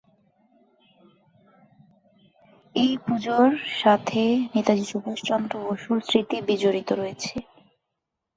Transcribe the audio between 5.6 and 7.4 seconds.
বসুর স্মৃতি বিজড়িত রয়েছে।